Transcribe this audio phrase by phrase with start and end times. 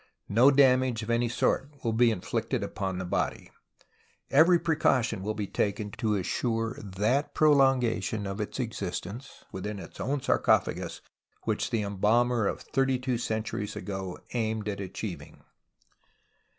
[0.31, 5.35] K^o damage of any sort will be inflicted upon the body; but every precaution will
[5.35, 11.01] be taken to assure that prolongation of its existence within its own sarcophagus
[11.43, 15.43] which the embalmer of thirty two centuries ago aimed at achieving.